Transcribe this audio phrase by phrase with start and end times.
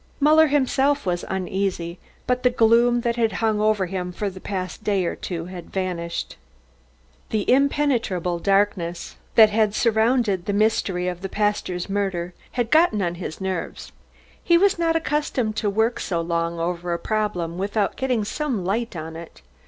[0.19, 4.83] Muller himself was uneasy, but the gloom that had hung over him for the past
[4.83, 6.37] day or two had vanished.
[7.29, 13.13] The impenetrable darkness that had surrounded the mystery of the pastor's murder had gotten on
[13.21, 13.91] his nerves.
[14.43, 18.95] He was not accustomed to work so long over a problem without getting some light
[18.95, 19.43] on it.